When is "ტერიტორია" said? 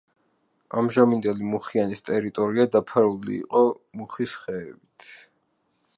2.09-2.67